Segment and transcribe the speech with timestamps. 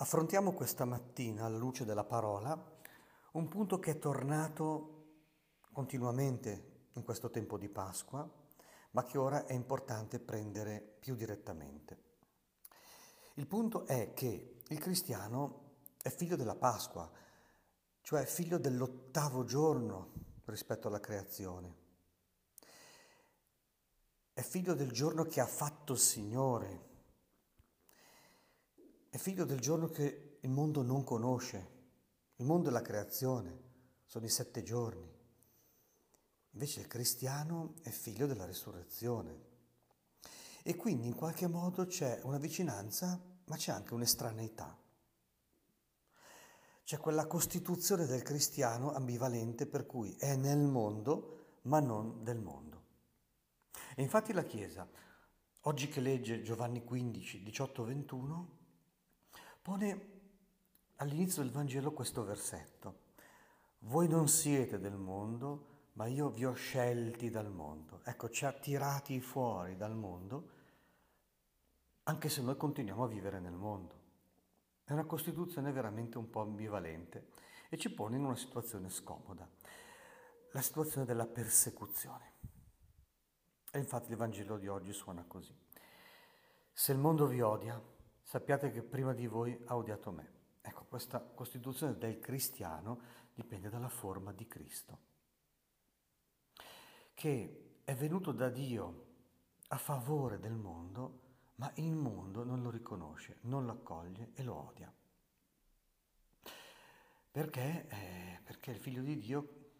[0.00, 2.56] Affrontiamo questa mattina, alla luce della parola,
[3.32, 5.06] un punto che è tornato
[5.72, 8.28] continuamente in questo tempo di Pasqua,
[8.92, 12.02] ma che ora è importante prendere più direttamente.
[13.34, 17.10] Il punto è che il cristiano è figlio della Pasqua,
[18.00, 20.12] cioè figlio dell'ottavo giorno
[20.44, 21.74] rispetto alla creazione.
[24.32, 26.87] È figlio del giorno che ha fatto il Signore,
[29.18, 31.76] figlio del giorno che il mondo non conosce.
[32.36, 33.60] Il mondo è la creazione,
[34.04, 35.16] sono i sette giorni.
[36.52, 39.46] Invece il cristiano è figlio della risurrezione.
[40.62, 44.76] E quindi in qualche modo c'è una vicinanza, ma c'è anche un'estraneità.
[46.84, 52.82] C'è quella costituzione del cristiano ambivalente per cui è nel mondo, ma non del mondo.
[53.94, 54.88] E infatti la Chiesa,
[55.62, 58.57] oggi che legge Giovanni 15, 18, 21,
[59.68, 60.10] pone
[60.96, 63.00] all'inizio del Vangelo questo versetto.
[63.80, 68.00] Voi non siete del mondo, ma io vi ho scelti dal mondo.
[68.04, 70.48] Ecco, ci ha tirati fuori dal mondo,
[72.04, 73.94] anche se noi continuiamo a vivere nel mondo.
[74.84, 77.28] È una costituzione veramente un po' ambivalente
[77.68, 79.46] e ci pone in una situazione scomoda,
[80.52, 82.36] la situazione della persecuzione.
[83.70, 85.54] E infatti il Vangelo di oggi suona così.
[86.72, 87.78] Se il mondo vi odia,
[88.28, 90.32] sappiate che prima di voi ha odiato me.
[90.60, 93.00] Ecco, questa costituzione del cristiano
[93.32, 94.98] dipende dalla forma di Cristo,
[97.14, 99.06] che è venuto da Dio
[99.68, 101.20] a favore del mondo,
[101.54, 104.92] ma il mondo non lo riconosce, non lo accoglie e lo odia.
[107.30, 107.88] Perché?
[107.88, 109.70] Eh, perché il figlio di Dio,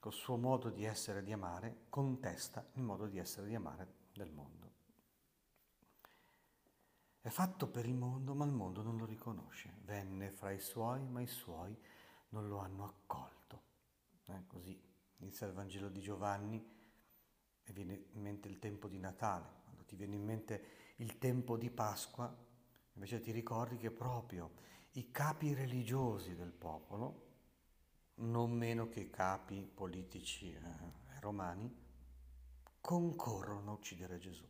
[0.00, 3.54] col suo modo di essere e di amare, contesta il modo di essere e di
[3.54, 4.65] amare del mondo.
[7.26, 9.78] È fatto per il mondo, ma il mondo non lo riconosce.
[9.82, 11.76] Venne fra i suoi, ma i suoi
[12.28, 13.62] non lo hanno accolto.
[14.26, 14.80] Eh, così
[15.16, 16.64] inizia il Vangelo di Giovanni
[17.64, 19.62] e viene in mente il tempo di Natale.
[19.64, 20.64] Quando ti viene in mente
[20.98, 22.32] il tempo di Pasqua,
[22.92, 24.52] invece ti ricordi che proprio
[24.92, 27.24] i capi religiosi del popolo,
[28.18, 30.60] non meno che i capi politici eh,
[31.18, 31.76] romani,
[32.80, 34.48] concorrono a uccidere Gesù.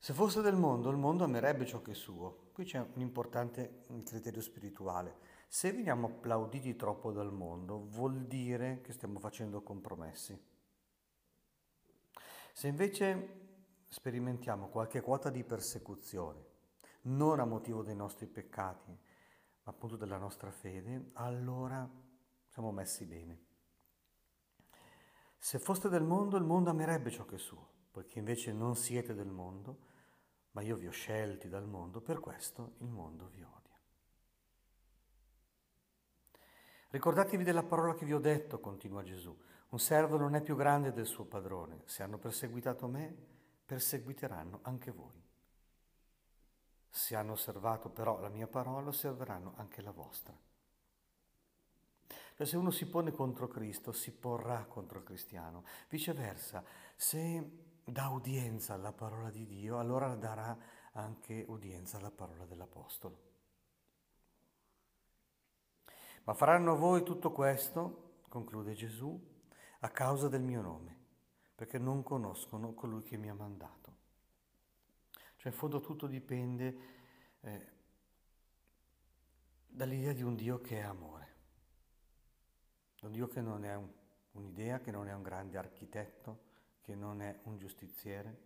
[0.00, 2.50] Se fosse del mondo, il mondo amerebbe ciò che è suo.
[2.52, 5.16] Qui c'è un importante criterio spirituale.
[5.48, 10.40] Se veniamo applauditi troppo dal mondo, vuol dire che stiamo facendo compromessi.
[12.52, 13.46] Se invece
[13.88, 16.46] sperimentiamo qualche quota di persecuzione,
[17.02, 21.88] non a motivo dei nostri peccati, ma appunto della nostra fede, allora
[22.46, 23.46] siamo messi bene.
[25.36, 29.12] Se foste del mondo, il mondo amerebbe ciò che è suo, poiché invece non siete
[29.12, 29.78] del mondo,
[30.52, 33.76] ma io vi ho scelti dal mondo, per questo il mondo vi odia.
[36.90, 39.36] Ricordatevi della parola che vi ho detto, continua Gesù,
[39.70, 43.12] un servo non è più grande del suo padrone, se hanno perseguitato me,
[43.66, 45.20] perseguiteranno anche voi.
[46.88, 50.38] Se hanno osservato però la mia parola, osserveranno anche la vostra.
[52.38, 55.64] Cioè, se uno si pone contro Cristo, si porrà contro il cristiano.
[55.88, 56.62] Viceversa,
[56.94, 60.56] se dà udienza alla parola di Dio, allora darà
[60.92, 63.26] anche udienza alla parola dell'Apostolo.
[66.24, 69.18] Ma faranno voi tutto questo, conclude Gesù,
[69.80, 70.96] a causa del mio nome,
[71.54, 73.96] perché non conoscono colui che mi ha mandato.
[75.36, 76.78] Cioè in fondo tutto dipende
[77.40, 77.72] eh,
[79.66, 81.36] dall'idea di un Dio che è amore,
[83.02, 83.88] un Dio che non è un,
[84.32, 86.47] un'idea, che non è un grande architetto,
[86.88, 88.38] che non è un giustiziere,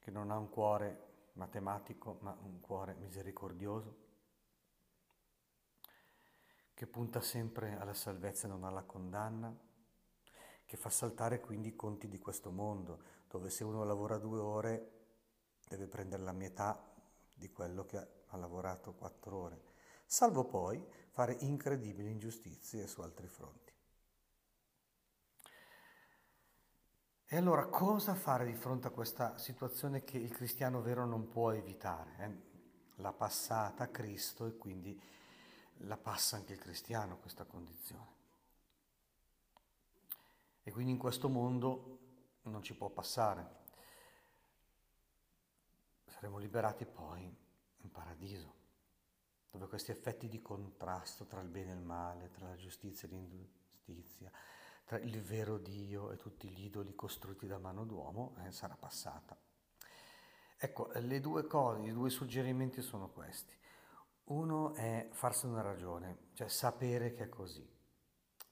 [0.00, 3.96] che non ha un cuore matematico ma un cuore misericordioso,
[6.74, 9.56] che punta sempre alla salvezza e non alla condanna,
[10.66, 14.90] che fa saltare quindi i conti di questo mondo, dove se uno lavora due ore
[15.68, 16.92] deve prendere la metà
[17.32, 19.62] di quello che ha lavorato quattro ore,
[20.04, 23.77] salvo poi fare incredibili ingiustizie su altri fronti.
[27.30, 31.52] E allora cosa fare di fronte a questa situazione che il cristiano vero non può
[31.52, 32.24] evitare?
[32.24, 33.02] Eh?
[33.02, 34.98] L'ha passata Cristo e quindi
[35.82, 38.16] la passa anche il cristiano questa condizione.
[40.62, 41.98] E quindi in questo mondo
[42.44, 43.56] non ci può passare.
[46.06, 48.54] Saremo liberati poi in paradiso,
[49.50, 53.10] dove questi effetti di contrasto tra il bene e il male, tra la giustizia e
[53.10, 54.32] l'ingiustizia,
[54.88, 59.38] tra il vero Dio e tutti gli idoli costruiti da mano d'uomo eh, sarà passata.
[60.56, 63.54] Ecco, le due cose, i due suggerimenti sono questi.
[64.24, 67.70] Uno è farsi una ragione, cioè sapere che è così,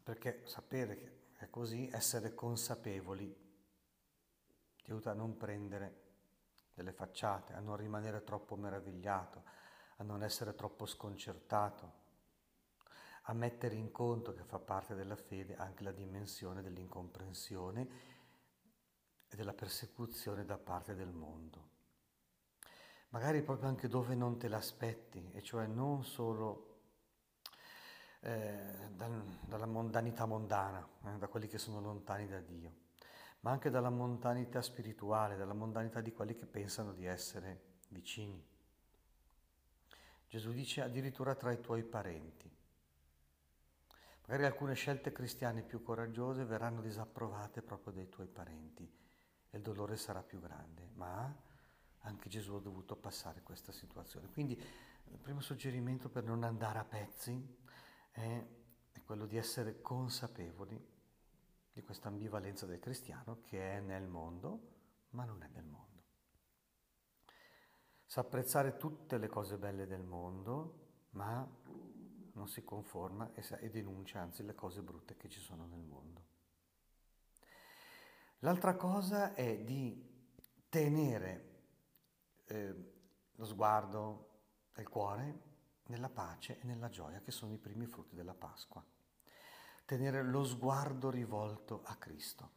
[0.03, 3.35] perché sapere che è così, essere consapevoli,
[4.83, 6.03] ti aiuta a non prendere
[6.75, 9.43] delle facciate, a non rimanere troppo meravigliato,
[9.97, 12.05] a non essere troppo sconcertato,
[13.29, 17.89] a mettere in conto che fa parte della fede anche la dimensione dell'incomprensione
[19.29, 21.75] e della persecuzione da parte del mondo
[23.17, 26.75] magari proprio anche dove non te l'aspetti, e cioè non solo
[28.21, 32.75] eh, dal, dalla mondanità mondana, eh, da quelli che sono lontani da Dio,
[33.41, 38.45] ma anche dalla mondanità spirituale, dalla mondanità di quelli che pensano di essere vicini.
[40.29, 42.55] Gesù dice addirittura tra i tuoi parenti.
[44.27, 48.83] Magari alcune scelte cristiane più coraggiose verranno disapprovate proprio dai tuoi parenti
[49.51, 51.33] e il dolore sarà più grande, ma
[52.01, 54.29] anche Gesù ha dovuto passare questa situazione.
[54.29, 54.61] Quindi
[55.11, 57.57] il primo suggerimento per non andare a pezzi
[58.11, 58.47] è,
[58.91, 60.95] è quello di essere consapevoli
[61.73, 64.75] di questa ambivalenza del cristiano che è nel mondo
[65.11, 66.03] ma non è del mondo.
[68.05, 71.49] Sa apprezzare tutte le cose belle del mondo ma
[72.37, 76.25] non si conforma e, e denuncia anzi le cose brutte che ci sono nel mondo.
[78.41, 80.15] L'altra cosa è di
[80.69, 81.55] tenere
[82.45, 82.93] eh,
[83.35, 84.31] lo sguardo
[84.75, 85.45] del cuore
[85.87, 88.85] nella pace e nella gioia che sono i primi frutti della Pasqua.
[89.85, 92.51] Tenere lo sguardo rivolto a Cristo.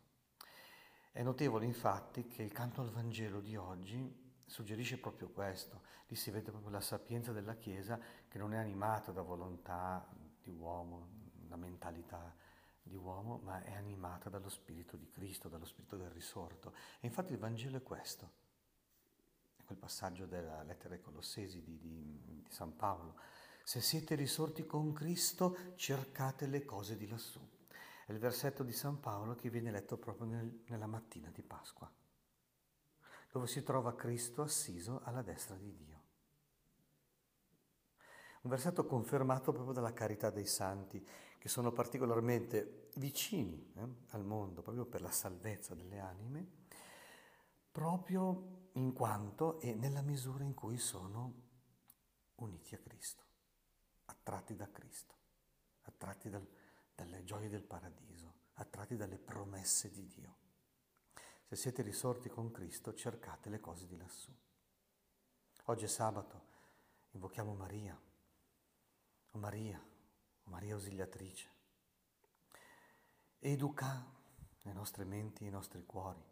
[1.11, 4.19] È notevole infatti che il canto al Vangelo di oggi
[4.49, 5.83] suggerisce proprio questo.
[6.07, 10.07] Lì si vede proprio la sapienza della Chiesa che non è animata da volontà
[10.41, 12.35] di uomo, da mentalità
[12.81, 16.73] di uomo, ma è animata dallo Spirito di Cristo, dallo Spirito del risorto.
[16.99, 18.47] E infatti il Vangelo è questo
[19.69, 23.19] quel passaggio della lettera ai Colossesi di, di, di San Paolo.
[23.63, 27.39] Se siete risorti con Cristo, cercate le cose di lassù.
[28.07, 31.87] È il versetto di San Paolo che viene letto proprio nel, nella mattina di Pasqua,
[33.31, 35.97] dove si trova Cristo assiso alla destra di Dio.
[38.41, 41.05] Un versetto confermato proprio dalla carità dei santi,
[41.37, 46.47] che sono particolarmente vicini eh, al mondo, proprio per la salvezza delle anime,
[47.71, 51.47] proprio in quanto e nella misura in cui sono
[52.35, 53.23] uniti a Cristo,
[54.05, 55.15] attratti da Cristo,
[55.81, 56.47] attratti dal,
[56.95, 60.37] dalle gioie del paradiso, attratti dalle promesse di Dio.
[61.49, 64.31] Se siete risorti con Cristo, cercate le cose di lassù.
[65.63, 66.43] Oggi è sabato,
[67.13, 67.99] invochiamo Maria,
[69.31, 69.83] o Maria,
[70.43, 71.49] o Maria ausiliatrice.
[73.39, 74.05] Educa
[74.61, 76.23] le nostre menti e i nostri cuori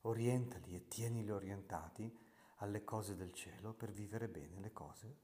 [0.00, 2.12] orientali e tienili orientati
[2.56, 5.18] alle cose del cielo per vivere bene le cose